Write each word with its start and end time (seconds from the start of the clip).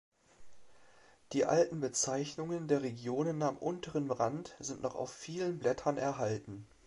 Die 1.31 1.45
alten 1.45 1.79
Bezeichnungen 1.79 2.67
der 2.67 2.81
Regionen 2.81 3.43
am 3.43 3.55
unteren 3.57 4.09
Rand 4.09 4.55
sind 4.59 4.81
noch 4.81 4.95
auf 4.95 5.13
vielen 5.13 5.59
Blättern 5.59 5.97
erhalten. 5.99 6.65